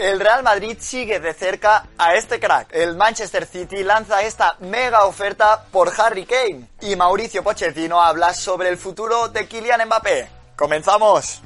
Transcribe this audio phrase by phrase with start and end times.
[0.00, 2.68] El Real Madrid sigue de cerca a este crack.
[2.72, 6.70] El Manchester City lanza esta mega oferta por Harry Kane.
[6.80, 10.30] Y Mauricio Pochettino habla sobre el futuro de Kylian Mbappé.
[10.56, 11.42] ¡Comenzamos!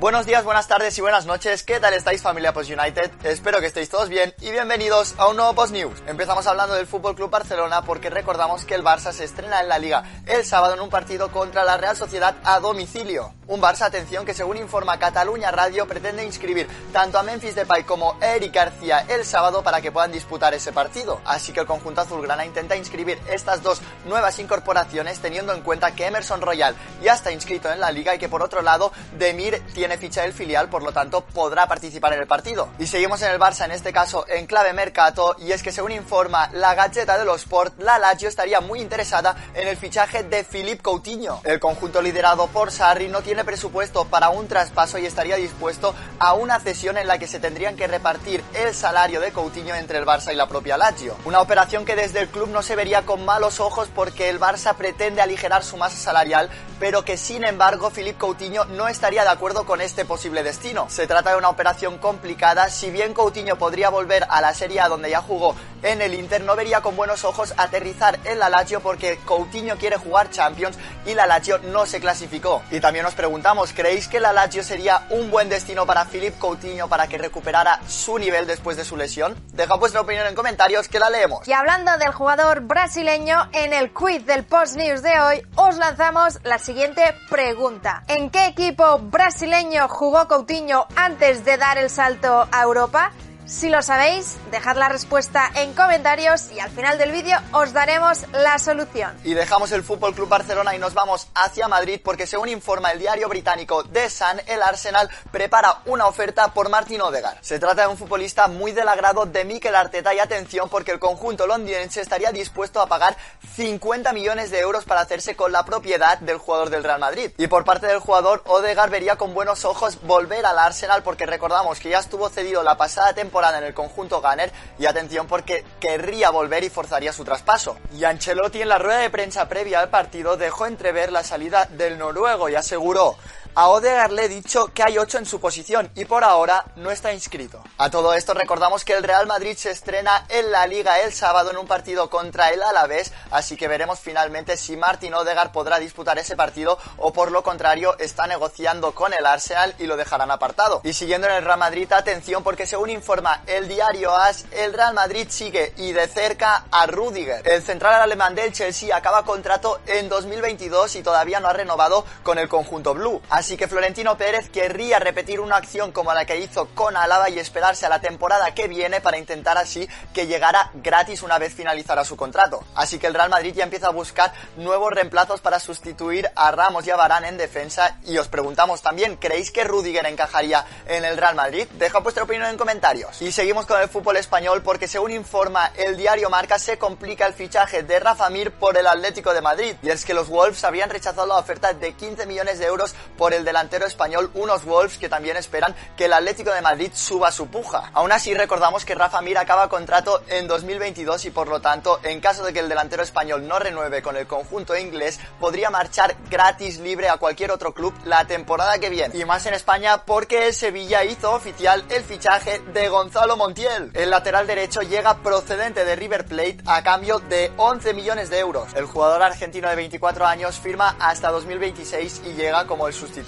[0.00, 1.62] Buenos días, buenas tardes y buenas noches.
[1.62, 3.10] ¿Qué tal estáis familia Post United?
[3.22, 6.02] Espero que estéis todos bien y bienvenidos a un nuevo Post News.
[6.06, 9.78] Empezamos hablando del Fútbol Club Barcelona porque recordamos que el Barça se estrena en la
[9.78, 13.34] Liga el sábado en un partido contra la Real Sociedad a domicilio.
[13.50, 18.16] Un Barça, atención, que según informa Cataluña Radio pretende inscribir tanto a Memphis Depay como
[18.20, 21.20] Eric García el sábado para que puedan disputar ese partido.
[21.24, 26.06] Así que el conjunto azulgrana intenta inscribir estas dos nuevas incorporaciones teniendo en cuenta que
[26.06, 29.98] Emerson Royal ya está inscrito en la liga y que por otro lado Demir tiene
[29.98, 32.68] ficha del filial, por lo tanto podrá participar en el partido.
[32.78, 35.90] Y seguimos en el Barça, en este caso en clave mercato, y es que según
[35.90, 40.44] informa la Gacheta de los Sport, la Lazio estaría muy interesada en el fichaje de
[40.44, 41.40] Philippe Coutinho.
[41.42, 46.34] El conjunto liderado por Sarri no tiene presupuesto para un traspaso y estaría dispuesto a
[46.34, 50.06] una cesión en la que se tendrían que repartir el salario de Coutinho entre el
[50.06, 51.16] Barça y la propia Lazio.
[51.24, 54.74] Una operación que desde el club no se vería con malos ojos porque el Barça
[54.74, 59.66] pretende aligerar su masa salarial, pero que sin embargo Philippe Coutinho no estaría de acuerdo
[59.66, 60.86] con este posible destino.
[60.88, 64.88] Se trata de una operación complicada, si bien Coutinho podría volver a la Serie A
[64.88, 68.80] donde ya jugó en el Inter, no vería con buenos ojos aterrizar en la Lazio
[68.80, 72.62] porque Coutinho quiere jugar Champions y la Lazio no se clasificó.
[72.70, 76.88] Y también nos preguntamos, ¿creéis que la Lazio sería un buen destino para Philippe Coutinho
[76.88, 79.36] para que recuperara su nivel después de su lesión?
[79.52, 81.46] Deja vuestra opinión en comentarios que la leemos.
[81.46, 86.40] Y hablando del jugador brasileño, en el quiz del Post News de hoy os lanzamos
[86.42, 88.02] la siguiente pregunta.
[88.08, 93.12] ¿En qué equipo brasileño jugó Coutinho antes de dar el salto a Europa?
[93.50, 98.24] Si lo sabéis, dejad la respuesta en comentarios y al final del vídeo os daremos
[98.30, 99.18] la solución.
[99.24, 103.00] Y dejamos el Fútbol Club Barcelona y nos vamos hacia Madrid porque según informa el
[103.00, 107.38] diario británico The Sun, el Arsenal prepara una oferta por Martin Odegaard.
[107.40, 111.00] Se trata de un futbolista muy del agrado de Mikel Arteta y atención porque el
[111.00, 113.16] conjunto londinense estaría dispuesto a pagar
[113.56, 117.32] 50 millones de euros para hacerse con la propiedad del jugador del Real Madrid.
[117.36, 121.80] Y por parte del jugador, Odegaard vería con buenos ojos volver al Arsenal porque recordamos
[121.80, 126.30] que ya estuvo cedido la pasada temporada en el conjunto Gunner y atención porque querría
[126.30, 127.78] volver y forzaría su traspaso.
[127.96, 131.98] Y Ancelotti en la rueda de prensa previa al partido dejó entrever la salida del
[131.98, 133.16] noruego y aseguró
[133.54, 136.90] a Odegaard le he dicho que hay 8 en su posición y por ahora no
[136.90, 137.62] está inscrito.
[137.78, 141.50] A todo esto recordamos que el Real Madrid se estrena en la Liga el sábado
[141.50, 146.18] en un partido contra el Alavés, así que veremos finalmente si Martin Odegaard podrá disputar
[146.18, 150.80] ese partido o por lo contrario está negociando con el Arsenal y lo dejarán apartado.
[150.84, 154.94] Y siguiendo en el Real Madrid, atención porque según informa el diario AS, el Real
[154.94, 157.46] Madrid sigue y de cerca a Rudiger.
[157.46, 162.38] El central alemán del Chelsea acaba contrato en 2022 y todavía no ha renovado con
[162.38, 163.20] el conjunto blue.
[163.40, 167.38] Así que Florentino Pérez querría repetir una acción como la que hizo con Alaba y
[167.38, 172.04] esperarse a la temporada que viene para intentar así que llegara gratis una vez finalizara
[172.04, 172.62] su contrato.
[172.74, 176.86] Así que el Real Madrid ya empieza a buscar nuevos reemplazos para sustituir a Ramos
[176.86, 181.16] y a Varane en defensa y os preguntamos también, ¿creéis que Rudiger encajaría en el
[181.16, 181.66] Real Madrid?
[181.78, 183.22] Deja vuestra opinión en comentarios.
[183.22, 187.32] Y seguimos con el fútbol español porque según informa el diario Marca se complica el
[187.32, 190.90] fichaje de Rafa Mir por el Atlético de Madrid y es que los Wolves habían
[190.90, 195.08] rechazado la oferta de 15 millones de euros por el delantero español, unos Wolves que
[195.08, 197.90] también esperan que el Atlético de Madrid suba su puja.
[197.94, 202.20] Aún así, recordamos que Rafa Mir acaba contrato en 2022 y por lo tanto, en
[202.20, 206.78] caso de que el delantero español no renueve con el conjunto inglés, podría marchar gratis
[206.78, 209.16] libre a cualquier otro club la temporada que viene.
[209.16, 213.90] Y más en España porque el Sevilla hizo oficial el fichaje de Gonzalo Montiel.
[213.94, 218.74] El lateral derecho llega procedente de River Plate a cambio de 11 millones de euros.
[218.74, 223.19] El jugador argentino de 24 años firma hasta 2026 y llega como el sustituto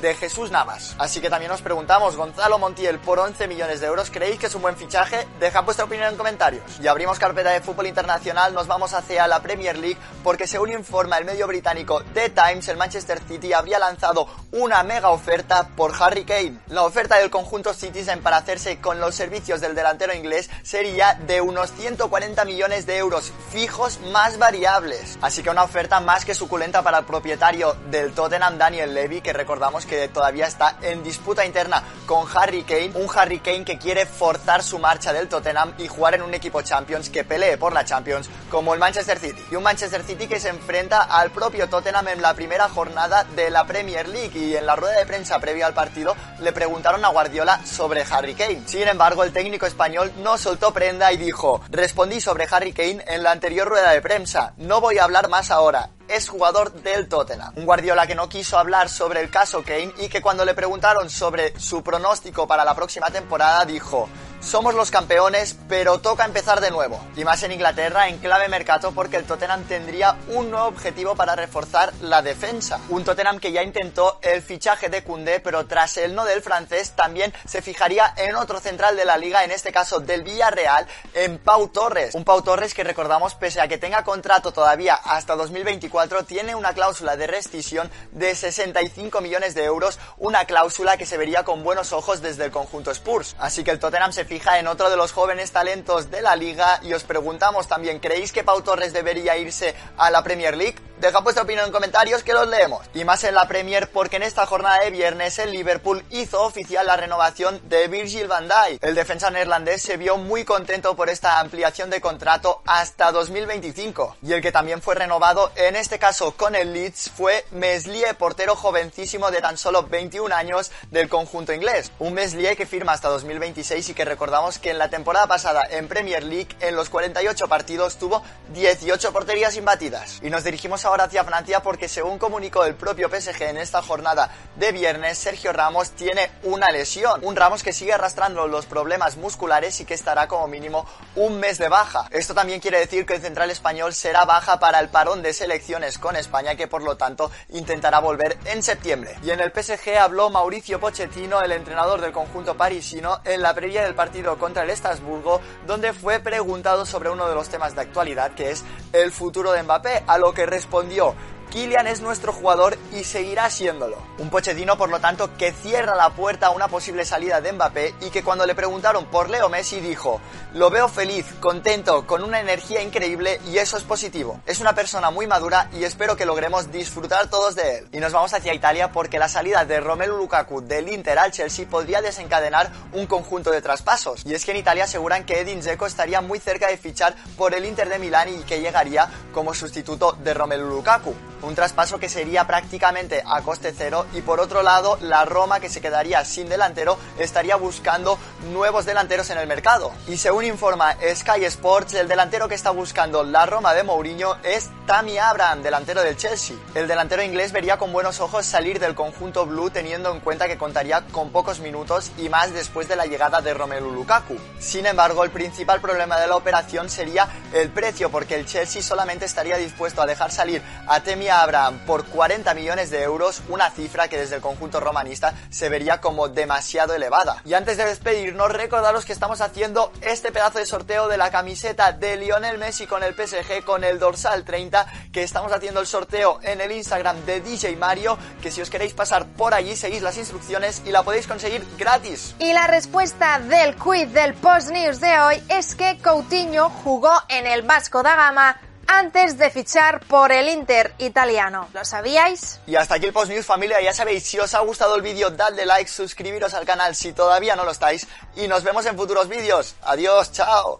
[0.00, 0.94] de Jesús Navas.
[0.98, 4.54] Así que también nos preguntamos, Gonzalo Montiel por 11 millones de euros, ¿creéis que es
[4.54, 5.26] un buen fichaje?
[5.38, 6.62] Dejad vuestra opinión en comentarios.
[6.82, 11.18] Y abrimos carpeta de fútbol internacional, nos vamos hacia la Premier League porque según informa
[11.18, 16.24] el medio británico The Times, el Manchester City habría lanzado una mega oferta por Harry
[16.24, 16.58] Kane.
[16.68, 21.40] La oferta del conjunto Citizen para hacerse con los servicios del delantero inglés sería de
[21.40, 25.18] unos 140 millones de euros fijos más variables.
[25.20, 29.34] Así que una oferta más que suculenta para el propietario del Tottenham, Daniel Levy, que
[29.34, 34.06] recordamos que todavía está en disputa interna con Harry Kane, un Harry Kane que quiere
[34.06, 37.84] forzar su marcha del Tottenham y jugar en un equipo Champions que pelee por la
[37.84, 39.44] Champions como el Manchester City.
[39.50, 43.50] Y un Manchester City que se enfrenta al propio Tottenham en la primera jornada de
[43.50, 47.08] la Premier League y en la rueda de prensa previa al partido le preguntaron a
[47.08, 48.62] Guardiola sobre Harry Kane.
[48.64, 53.22] Sin embargo, el técnico español no soltó prenda y dijo, respondí sobre Harry Kane en
[53.22, 57.52] la anterior rueda de prensa, no voy a hablar más ahora es jugador del Tottenham.
[57.56, 61.10] Un Guardiola que no quiso hablar sobre el caso Kane y que cuando le preguntaron
[61.10, 64.08] sobre su pronóstico para la próxima temporada dijo
[64.40, 67.04] somos los campeones, pero toca empezar de nuevo.
[67.16, 71.34] Y más en Inglaterra, en clave mercado, porque el Tottenham tendría un nuevo objetivo para
[71.34, 72.80] reforzar la defensa.
[72.88, 76.92] Un Tottenham que ya intentó el fichaje de Koundé, pero tras el no del francés,
[76.92, 81.38] también se fijaría en otro central de la liga, en este caso del Villarreal, en
[81.38, 82.14] Pau Torres.
[82.14, 86.72] Un Pau Torres que recordamos, pese a que tenga contrato todavía hasta 2024, tiene una
[86.72, 91.92] cláusula de rescisión de 65 millones de euros, una cláusula que se vería con buenos
[91.92, 93.34] ojos desde el conjunto Spurs.
[93.38, 96.80] Así que el Tottenham se fija en otro de los jóvenes talentos de la liga
[96.82, 100.76] y os preguntamos también, ¿creéis que Pau Torres debería irse a la Premier League?
[101.00, 102.84] Deja vuestra opinión en comentarios que los leemos.
[102.92, 106.86] Y más en la Premier porque en esta jornada de viernes el Liverpool hizo oficial
[106.86, 108.82] la renovación de Virgil van Dijk.
[108.82, 114.16] El defensa neerlandés se vio muy contento por esta ampliación de contrato hasta 2025.
[114.22, 118.56] Y el que también fue renovado, en este caso con el Leeds, fue Meslier, portero
[118.56, 121.92] jovencísimo de tan solo 21 años del conjunto inglés.
[122.00, 125.86] Un Meslier que firma hasta 2026 y que recordamos que en la temporada pasada en
[125.86, 128.20] Premier League, en los 48 partidos, tuvo
[128.52, 130.18] 18 porterías imbatidas.
[130.24, 134.28] Y nos dirigimos ahora hacia Francia porque según comunicó el propio PSG en esta jornada
[134.56, 137.20] de viernes, Sergio Ramos tiene una lesión.
[137.22, 140.84] Un Ramos que sigue arrastrando los problemas musculares y que estará como mínimo
[141.14, 142.08] un mes de baja.
[142.10, 145.96] Esto también quiere decir que el central español será baja para el parón de selecciones
[145.96, 149.16] con España que por lo tanto intentará volver en septiembre.
[149.22, 153.84] Y en el PSG habló Mauricio Pochettino, el entrenador del conjunto parisino, en la previa
[153.84, 154.07] del partido
[154.38, 158.64] contra el Estrasburgo, donde fue preguntado sobre uno de los temas de actualidad que es
[158.92, 161.14] el futuro de Mbappé, a lo que respondió
[161.50, 163.96] Kylian es nuestro jugador y seguirá siéndolo.
[164.18, 167.94] Un Pochettino, por lo tanto, que cierra la puerta a una posible salida de Mbappé
[168.02, 170.20] y que cuando le preguntaron por Leo Messi dijo,
[170.52, 174.40] lo veo feliz, contento, con una energía increíble y eso es positivo.
[174.44, 177.88] Es una persona muy madura y espero que logremos disfrutar todos de él.
[177.92, 181.66] Y nos vamos hacia Italia porque la salida de Romelu Lukaku del Inter al Chelsea
[181.66, 184.26] podría desencadenar un conjunto de traspasos.
[184.26, 187.54] Y es que en Italia aseguran que Edin Dzeko estaría muy cerca de fichar por
[187.54, 192.08] el Inter de Milán y que llegaría como sustituto de Romelu Lukaku un traspaso que
[192.08, 196.48] sería prácticamente a coste cero y por otro lado la Roma que se quedaría sin
[196.48, 198.18] delantero estaría buscando
[198.52, 199.92] nuevos delanteros en el mercado.
[200.06, 204.70] Y según informa Sky Sports, el delantero que está buscando la Roma de Mourinho es
[204.86, 206.56] Tammy Abraham, delantero del Chelsea.
[206.74, 210.58] El delantero inglés vería con buenos ojos salir del conjunto blue teniendo en cuenta que
[210.58, 214.36] contaría con pocos minutos y más después de la llegada de Romelu Lukaku.
[214.58, 219.24] Sin embargo, el principal problema de la operación sería el precio porque el Chelsea solamente
[219.24, 224.08] estaría dispuesto a dejar salir a Temi Abraham por 40 millones de euros, una cifra
[224.08, 227.42] que desde el conjunto romanista se vería como demasiado elevada.
[227.44, 231.92] Y antes de despedirnos, recordaros que estamos haciendo este pedazo de sorteo de la camiseta
[231.92, 236.40] de Lionel Messi con el PSG con el dorsal 30, que estamos haciendo el sorteo
[236.42, 240.16] en el Instagram de DJ Mario, que si os queréis pasar por allí seguís las
[240.16, 242.34] instrucciones y la podéis conseguir gratis.
[242.38, 247.46] Y la respuesta del quiz del Post News de hoy es que Coutinho jugó en
[247.46, 248.56] el Vasco da Gama
[248.88, 251.68] antes de fichar por el Inter italiano.
[251.72, 252.58] ¿Lo sabíais?
[252.66, 255.30] Y hasta aquí el Post News familia, ya sabéis, si os ha gustado el vídeo,
[255.30, 259.28] dadle like, suscribiros al canal si todavía no lo estáis y nos vemos en futuros
[259.28, 259.76] vídeos.
[259.82, 260.76] Adiós, chao.